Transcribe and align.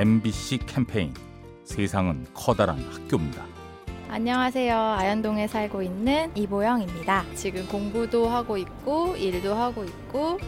MBC 0.00 0.60
캠페인 0.64 1.12
세상은 1.62 2.24
커다란 2.32 2.78
학교입니다. 2.90 3.44
안녕하세요. 4.08 4.74
아현동에 4.74 5.46
살고 5.46 5.82
있는 5.82 6.34
이보영입니다. 6.34 7.26
지금 7.34 7.68
공부도 7.68 8.26
하고 8.26 8.56
있고, 8.56 9.14
일도 9.14 9.54
하고 9.54 9.84
있고, 9.84 9.99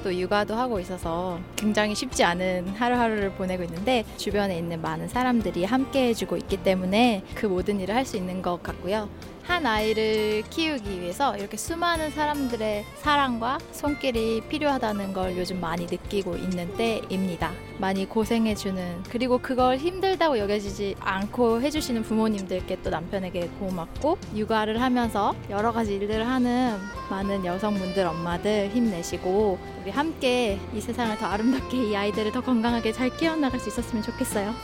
또 0.03 0.15
육아도 0.15 0.55
하고 0.55 0.81
있어서 0.81 1.39
굉장히 1.57 1.95
쉽지 1.95 2.25
않은 2.25 2.69
하루하루를 2.69 3.33
보내고 3.33 3.63
있는데, 3.65 4.05
주변에 4.17 4.59
있는 4.59 4.81
많은 4.83 5.09
사람들이 5.09 5.65
함께 5.65 6.09
해주고 6.09 6.37
있기 6.37 6.59
때문에 6.59 7.23
그 7.35 7.47
모든 7.47 7.81
일을 7.81 7.95
할 7.95 8.03
수 8.03 8.17
있는 8.17 8.43
것 8.43 8.61
같고요. 8.63 9.09
한 9.45 9.67
아이를 9.67 10.43
키우기 10.51 11.01
위해서 11.01 11.37
이렇게 11.37 11.57
수많은 11.57 12.11
사람들의 12.11 12.85
사랑과 12.97 13.59
손길이 13.73 14.41
필요하다는 14.49 15.13
걸 15.13 15.37
요즘 15.37 15.61
많이 15.61 15.87
느끼고 15.87 16.37
있는 16.37 16.77
때입니다. 16.77 17.51
많이 17.79 18.09
고생해주는 18.09 19.03
그리고 19.11 19.39
그걸 19.39 19.79
힘들다고 19.79 20.39
여겨지지 20.39 20.95
않고 21.01 21.61
해주시는 21.61 22.03
부모님들께 22.05 22.83
또 22.83 22.91
남편에게 22.91 23.49
고맙고 23.59 24.19
육아를 24.37 24.81
하면서 24.81 25.35
여러 25.51 25.73
가지 25.73 25.97
일들을 25.97 26.27
하는 26.27 26.77
많은 27.11 27.45
여성분들 27.45 28.07
엄마들 28.07 28.71
힘내시고 28.73 29.52
우리 29.81 29.91
함께 29.91 30.61
이 30.75 30.81
세상을 30.81 31.17
더 31.19 31.27
아름답게 31.27 31.91
이 31.91 31.97
아이들을 31.97 32.33
더 32.33 32.41
건강하게 32.41 32.93
잘 32.93 33.11
키워나갈 33.17 33.61
수 33.61 33.69
있었으면 33.69 34.03
좋겠어요. 34.03 34.55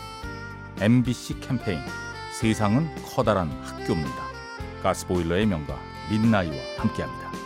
MBC 0.80 1.40
캠페인 1.40 1.80
세상은 2.32 2.88
커다란 3.04 3.50
학교입니다. 3.62 4.28
가스보일러의 4.82 5.46
명가 5.46 5.76
민나이와 6.10 6.54
함께합니다. 6.78 7.37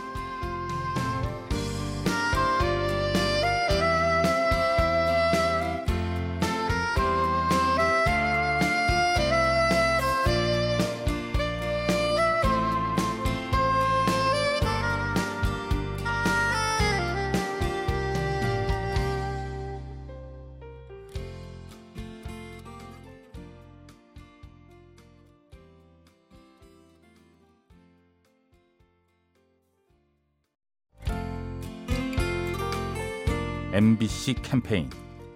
MBC 33.73 34.35
캠페인 34.43 34.87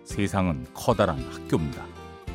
세상은 0.04 0.68
커다란 0.72 1.18
학교입니다. 1.32 1.84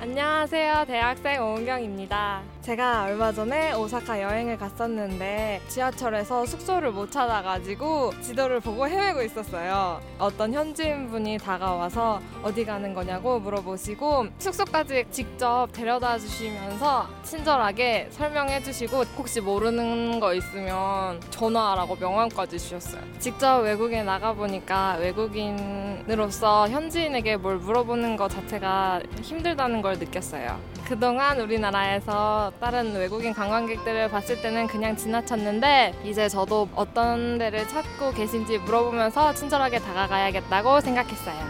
안녕하세요. 0.00 0.84
대학생 0.88 1.40
오은경입니다. 1.40 2.42
제가 2.62 3.06
얼마 3.06 3.32
전에 3.32 3.72
오사카 3.72 4.22
여행을 4.22 4.56
갔었는데 4.56 5.60
지하철에서 5.66 6.46
숙소를 6.46 6.92
못 6.92 7.10
찾아가지고 7.10 8.12
지도를 8.20 8.60
보고 8.60 8.86
헤매고 8.88 9.20
있었어요. 9.22 10.00
어떤 10.16 10.52
현지인 10.52 11.08
분이 11.10 11.38
다가와서 11.38 12.20
어디 12.44 12.64
가는 12.64 12.94
거냐고 12.94 13.40
물어보시고 13.40 14.26
숙소까지 14.38 15.06
직접 15.10 15.66
데려다 15.72 16.16
주시면서 16.16 17.08
친절하게 17.24 18.06
설명해 18.12 18.62
주시고 18.62 19.02
혹시 19.18 19.40
모르는 19.40 20.20
거 20.20 20.32
있으면 20.32 21.20
전화하라고 21.30 21.96
명함까지 21.96 22.60
주셨어요. 22.60 23.02
직접 23.18 23.58
외국에 23.58 24.04
나가보니까 24.04 24.98
외국인으로서 25.00 26.68
현지인에게 26.68 27.38
뭘 27.38 27.56
물어보는 27.56 28.16
것 28.16 28.28
자체가 28.28 29.00
힘들다는 29.20 29.82
걸 29.82 29.98
느꼈어요. 29.98 30.60
그동안 30.92 31.40
우리나라에서 31.40 32.52
다른 32.60 32.94
외국인 32.94 33.32
관광객들을 33.32 34.10
봤을 34.10 34.42
때는 34.42 34.66
그냥 34.66 34.94
지나쳤는데 34.94 35.94
이제 36.04 36.28
저도 36.28 36.68
어떤 36.74 37.38
데를 37.38 37.66
찾고 37.66 38.12
계신지 38.12 38.58
물어보면서 38.58 39.32
친절하게 39.32 39.78
다가가야겠다고 39.78 40.82
생각했어요. 40.82 41.46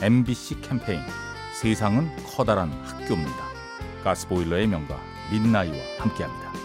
MBC 0.00 0.62
캠페인 0.62 1.02
세상은 1.60 2.08
커다란 2.24 2.72
학교입니다. 2.86 3.44
가스보일러의 4.02 4.66
명가 4.66 4.98
민나이와 5.30 5.76
함께합니다. 5.98 6.55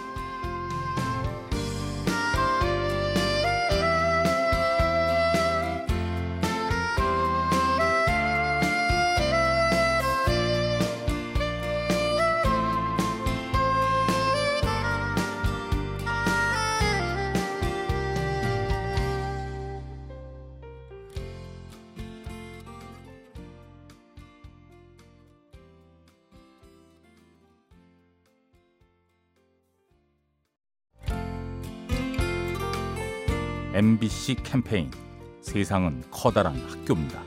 MBC 33.74 34.36
캠페인 34.44 34.92
세상은 35.40 36.04
커다란 36.12 36.58
학교입니다. 36.68 37.22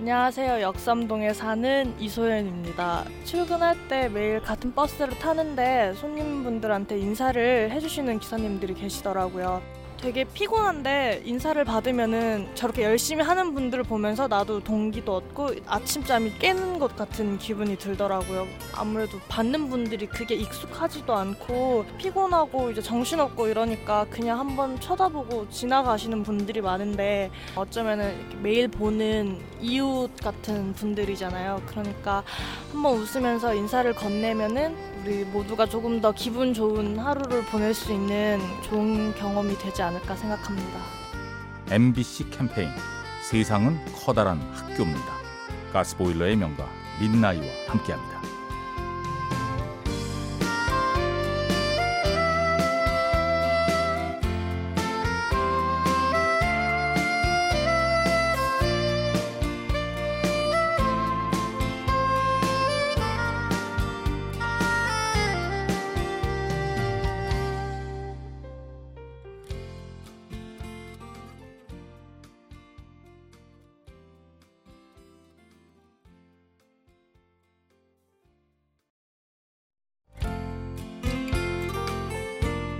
안녕하세요. 0.00 0.60
역삼동에 0.60 1.32
사는 1.32 1.94
이소연입니다. 1.98 3.04
출근할 3.24 3.88
때 3.88 4.10
매일 4.10 4.42
같은 4.42 4.74
버스를 4.74 5.18
타는데 5.18 5.94
손님분들한테 5.94 6.98
인사를 6.98 7.70
해주시는 7.70 8.18
기사님들이 8.18 8.74
계시더라고요. 8.74 9.62
되게 10.02 10.24
피곤한데 10.24 11.22
인사를 11.24 11.64
받으면은 11.64 12.48
저렇게 12.56 12.82
열심히 12.82 13.22
하는 13.22 13.54
분들을 13.54 13.84
보면서 13.84 14.26
나도 14.26 14.58
동기도 14.58 15.14
얻고 15.14 15.50
아침잠이 15.64 16.40
깨는 16.40 16.80
것 16.80 16.96
같은 16.96 17.38
기분이 17.38 17.78
들더라고요. 17.78 18.48
아무래도 18.74 19.20
받는 19.28 19.70
분들이 19.70 20.06
그게 20.06 20.34
익숙하지도 20.34 21.14
않고 21.14 21.84
피곤하고 21.98 22.72
이제 22.72 22.82
정신없고 22.82 23.46
이러니까 23.46 24.04
그냥 24.10 24.40
한번 24.40 24.80
쳐다보고 24.80 25.48
지나가시는 25.50 26.24
분들이 26.24 26.60
많은데 26.60 27.30
어쩌면은 27.54 28.42
매일 28.42 28.66
보는 28.66 29.38
이웃 29.60 30.10
같은 30.16 30.72
분들이잖아요. 30.72 31.62
그러니까 31.66 32.24
한번 32.72 32.98
웃으면서 32.98 33.54
인사를 33.54 33.94
건네면은 33.94 34.91
우리 35.02 35.24
모두가 35.24 35.66
조금 35.66 36.00
더 36.00 36.12
기분 36.12 36.54
좋은 36.54 36.96
하루를 36.96 37.42
보낼 37.46 37.74
수 37.74 37.92
있는 37.92 38.38
좋은 38.62 39.12
경험이 39.16 39.58
되지 39.58 39.82
않을까 39.82 40.14
생각합니다. 40.14 40.78
MBC 41.70 42.30
캠페인 42.30 42.68
세상은 43.28 43.80
커다란 43.96 44.38
학교입니다. 44.52 45.12
가스보일러의 45.72 46.36
명가 46.36 46.68
민나이와 47.00 47.44
함께합니다. 47.66 48.31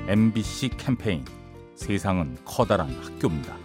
MBC 0.09 0.71
캠페인 0.77 1.25
세상은 1.77 2.37
커다란 2.45 2.91
학교입니다. 3.03 3.57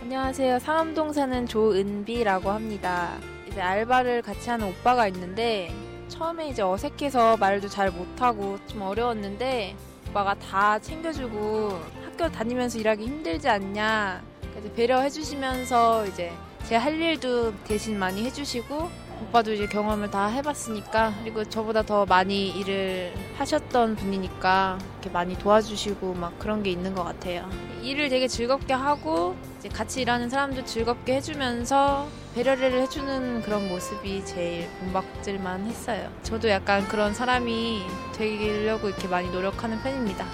안녕하세요. 0.00 0.58
상암동 0.60 1.12
사는 1.12 1.46
조은비라고 1.46 2.50
합니다. 2.50 3.16
이제 3.48 3.60
알바를 3.60 4.22
같이 4.22 4.48
하는 4.48 4.68
오빠가 4.68 5.06
있는데 5.08 5.72
처음에 6.08 6.48
이제 6.48 6.62
어색해서 6.62 7.36
말도 7.36 7.68
잘 7.68 7.90
못하고 7.90 8.58
좀 8.66 8.82
어려웠는데 8.82 9.76
오빠가 10.10 10.34
다 10.34 10.78
챙겨주고 10.78 11.78
학교 12.04 12.30
다니면서 12.30 12.78
일하기 12.78 13.04
힘들지 13.04 13.48
않냐 13.48 14.22
그래서 14.52 14.72
배려해 14.74 15.10
주시면서 15.10 16.06
이제 16.06 16.32
제 16.64 16.76
할 16.76 16.94
일도 17.00 17.54
대신 17.64 17.98
많이 17.98 18.24
해주시고 18.24 18.88
오빠도 19.22 19.52
이제 19.52 19.66
경험을 19.66 20.10
다 20.10 20.26
해봤으니까 20.26 21.14
그리고 21.22 21.44
저보다 21.44 21.82
더 21.82 22.06
많이 22.06 22.50
일을 22.50 23.12
하셨던 23.36 23.96
분이니까 23.96 24.78
이렇게 24.92 25.10
많이 25.10 25.36
도와주시고 25.36 26.14
막 26.14 26.38
그런 26.38 26.62
게 26.62 26.70
있는 26.70 26.94
것 26.94 27.04
같아요. 27.04 27.48
일을 27.82 28.08
되게 28.08 28.28
즐겁게 28.28 28.74
하고 28.74 29.36
이제 29.58 29.68
같이 29.68 30.02
일하는 30.02 30.28
사람도 30.28 30.64
즐겁게 30.64 31.16
해주면서 31.16 32.08
배려를 32.34 32.80
해주는 32.82 33.42
그런 33.42 33.68
모습이 33.68 34.24
제일 34.24 34.68
본받질만 34.80 35.66
했어요. 35.66 36.10
저도 36.22 36.48
약간 36.48 36.86
그런 36.86 37.12
사람이 37.14 37.82
되려고 38.14 38.88
이렇게 38.88 39.08
많이 39.08 39.30
노력하는 39.30 39.80
편입니다. 39.82 40.26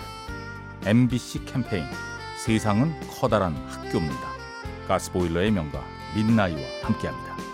MBC 0.84 1.46
캠페인 1.46 1.84
세상은 2.44 2.94
커다란 3.08 3.54
학교입니다. 3.68 4.34
가스보일러의 4.88 5.50
명가 5.50 5.82
민나이와 6.14 6.60
함께합니다. 6.82 7.53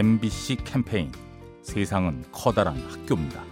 MBC 0.00 0.56
캠페인 0.64 1.12
세상은 1.60 2.24
커다란 2.32 2.74
학교입니다. 2.88 3.44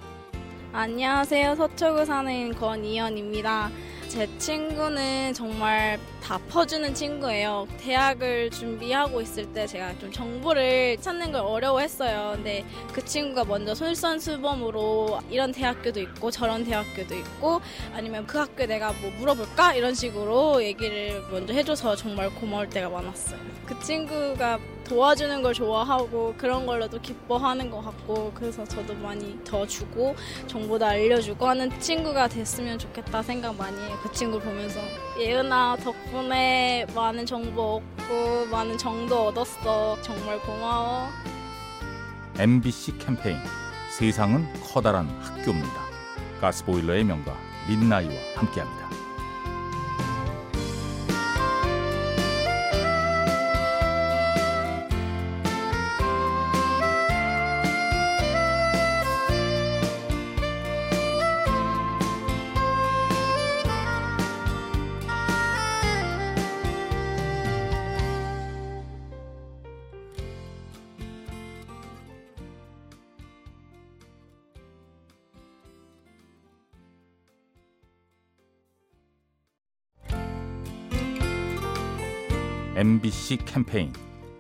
안녕하세요. 0.73 1.55
서초구 1.57 2.07
사는 2.07 2.55
권이현입니다. 2.55 3.71
제 4.09 4.27
친구는 4.39 5.35
정말 5.35 6.01
다 6.23 6.39
퍼주는 6.49 6.95
친구예요. 6.95 7.69
대학을 7.77 8.49
준비하고 8.49 9.21
있을 9.21 9.53
때 9.53 9.67
제가 9.67 9.99
좀 9.99 10.11
정보를 10.11 10.97
찾는 11.03 11.33
걸 11.33 11.43
어려워했어요. 11.43 12.37
근데 12.37 12.65
그 12.95 13.05
친구가 13.05 13.45
먼저 13.45 13.75
솔선수범으로 13.75 15.21
이런 15.29 15.53
대학교도 15.53 16.01
있고 16.01 16.31
저런 16.31 16.65
대학교도 16.65 17.15
있고 17.15 17.61
아니면 17.93 18.27
그 18.27 18.39
학교에 18.39 18.65
내가 18.65 18.95
뭐 19.03 19.11
물어볼까? 19.19 19.75
이런 19.75 19.95
식으로 19.95 20.65
얘기를 20.65 21.23
먼저 21.31 21.53
해줘서 21.53 21.95
정말 21.95 22.31
고마울 22.31 22.71
때가 22.71 22.89
많았어요. 22.89 23.39
그 23.67 23.79
친구가 23.81 24.59
도와주는 24.89 25.43
걸 25.43 25.53
좋아하고 25.53 26.35
그런 26.39 26.65
걸로도 26.65 27.01
기뻐하는 27.01 27.71
것 27.71 27.83
같고 27.83 28.33
그래서 28.35 28.65
저도 28.65 28.95
많이 28.95 29.39
더 29.45 29.67
주고 29.67 30.17
정보도 30.47 30.87
알려주고 30.87 31.47
하는 31.47 31.79
친구가 31.79 32.29
됐으면 32.29 32.79
좋겠다 32.79 33.23
생각 33.23 33.55
많이 33.57 33.77
해요. 33.79 33.99
그 34.03 34.11
친구 34.13 34.41
보면서 34.41 34.81
예은아 35.21 35.77
덕분에 35.85 36.87
많은 36.95 37.27
정보 37.27 37.83
얻고 37.99 38.47
많은 38.47 38.79
정도 38.79 39.27
얻었어. 39.27 40.01
정말 40.01 40.41
고마워. 40.41 41.09
MBC 42.39 42.99
캠페인 42.99 43.37
세상은 43.91 44.47
커다란 44.63 45.09
학교입니다. 45.21 45.89
가스보일러의 46.41 47.05
명가 47.05 47.37
민나이와 47.69 48.15
함께합니다. 48.37 48.89
MBC 82.79 83.39
캠페인 83.39 83.93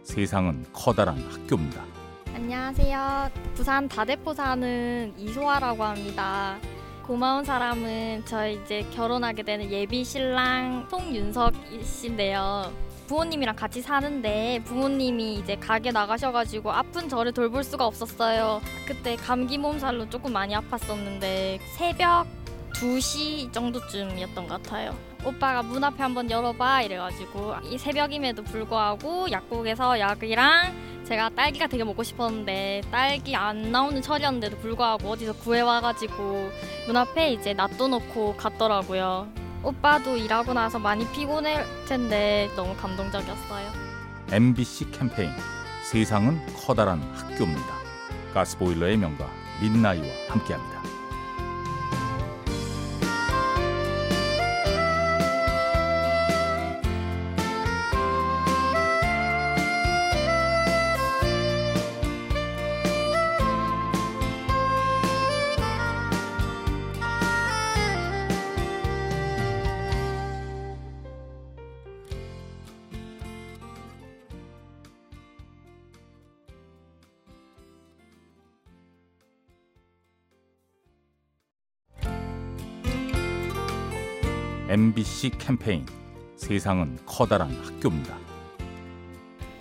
세상은 0.05 0.65
커다란 0.73 1.19
학교입니다. 1.29 1.85
안녕하세요. 2.33 3.33
부산 3.57 3.89
다대포 3.89 4.33
사는 4.33 5.13
이소아라고 5.19 5.83
합니다. 5.83 6.57
고마운 7.05 7.45
사람은 7.45 8.23
저희 8.27 8.61
이제 8.63 8.87
결혼하게 8.95 9.43
되는 9.43 9.69
예비 9.73 10.05
신랑 10.05 10.87
송윤석 10.89 11.53
씨인데요. 11.83 12.73
부모님이랑 13.09 13.57
같이 13.57 13.83
사는데 13.83 14.63
부모님이 14.67 15.41
이제 15.41 15.57
가게 15.57 15.91
나가셔가지고 15.91 16.71
아픈 16.71 17.09
저를 17.09 17.33
돌볼 17.33 17.65
수가 17.65 17.87
없었어요. 17.87 18.61
그때 18.87 19.17
감기 19.17 19.59
몸살로 19.59 20.11
조금 20.11 20.33
많이 20.33 20.55
아팠었는데 20.55 21.59
새벽 21.77 22.29
2시 22.75 23.53
정도쯤이었던 23.53 24.47
것 24.47 24.63
같아요. 24.63 25.08
오빠가 25.25 25.63
문 25.63 25.83
앞에 25.83 26.03
한번 26.03 26.31
열어봐 26.31 26.83
이래가지고 26.83 27.57
이 27.65 27.79
새벽임에도 27.79 28.45
불구하고 28.45 29.31
약국에서 29.31 29.99
약이랑 29.99 31.05
제가 31.05 31.31
딸기가 31.31 31.67
되게 31.67 31.85
먹고 31.85 32.03
싶었는데 32.03 32.83
딸기 32.91 33.35
안 33.35 33.73
나오는 33.73 34.01
철이었는데도 34.01 34.59
불구하고 34.59 35.09
어디서 35.11 35.35
구해와가지고 35.35 36.51
문 36.87 36.97
앞에 36.97 37.33
이제 37.33 37.55
놔둬놓고 37.55 38.37
갔더라고요. 38.37 39.29
오빠도 39.63 40.17
일하고 40.17 40.53
나서 40.53 40.79
많이 40.79 41.07
피곤할 41.11 41.65
텐데 41.89 42.49
너무 42.57 42.77
감동적이었어요. 42.77 43.73
MBC 44.31 44.91
캠페인 44.93 45.31
세상은 45.91 46.39
커다란 46.55 47.01
학교입니다. 47.15 47.75
가스보일러의 48.35 48.99
명가 48.99 49.27
민나이와 49.61 50.07
함께합니다. 50.29 50.88
MBC 84.69 85.31
캠페인 85.39 85.87
세상은 86.37 86.99
커다란 87.07 87.51
학교입니다. 87.65 88.17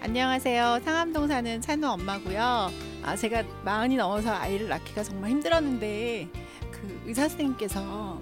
안녕하세요. 0.01 0.81
상암동 0.83 1.27
사는 1.27 1.61
찬우 1.61 1.87
엄마고요. 1.87 2.71
아, 3.03 3.15
제가 3.15 3.43
마흔이 3.63 3.95
넘어서 3.95 4.33
아이를 4.33 4.67
낳기가 4.67 5.03
정말 5.03 5.31
힘들었는데 5.31 6.27
그 6.71 7.01
의사 7.05 7.27
선생님께서 7.29 8.21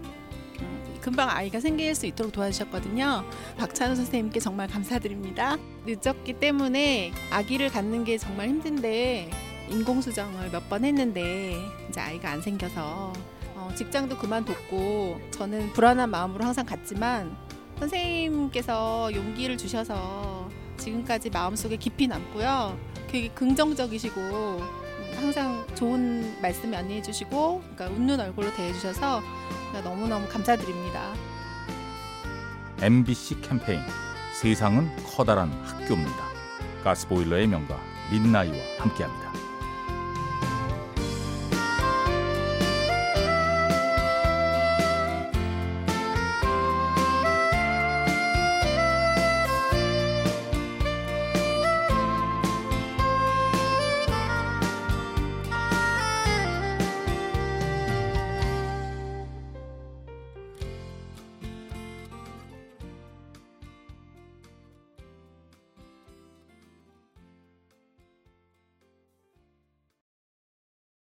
음, 0.62 0.98
금방 1.02 1.30
아이가 1.30 1.60
생길 1.60 1.94
수 1.96 2.06
있도록 2.06 2.32
도와주셨거든요. 2.32 3.26
박찬우 3.58 3.96
선생님께 3.96 4.40
정말 4.40 4.68
감사드립니다. 4.68 5.58
늦었기 5.86 6.34
때문에 6.34 7.12
아기를 7.32 7.70
갖는 7.70 8.04
게 8.04 8.18
정말 8.18 8.48
힘든데 8.50 9.32
인공수정을 9.70 10.52
몇 10.52 10.70
번 10.70 10.86
했는데 10.86 11.56
이제 11.90 12.00
아이가 12.00 12.30
안 12.32 12.42
생겨서 12.42 13.14
어, 13.66 13.74
직장도 13.74 14.18
그만뒀고 14.18 15.20
저는 15.32 15.74
불안한 15.74 16.10
마음으로 16.12 16.46
항상 16.46 16.66
갔지만 16.66 17.36
선생님께서 17.80 19.10
용기를 19.14 19.58
주셔서 19.58 20.50
지금까지 20.78 21.30
마음속에 21.32 21.78
깊이 21.78 22.08
남고요. 22.08 22.78
되게 23.08 23.30
긍정적이시고 23.30 24.22
음, 24.22 25.12
항상 25.16 25.66
좋은 25.76 26.40
말씀 26.42 26.72
많이 26.72 26.96
해주시고 26.98 27.64
그러니까 27.76 27.88
웃는 27.90 28.20
얼굴로 28.20 28.54
대해 28.54 28.72
주셔서 28.74 29.22
너무너무 29.84 30.28
감사드립니다. 30.28 31.14
MBC 32.82 33.42
캠페인 33.42 33.82
세상은 34.40 34.90
커다란 35.04 35.52
학교입니다. 35.64 36.26
가스보일러의 36.84 37.48
명가 37.48 37.80
민나이와 38.12 38.58
함께합니다. 38.80 39.45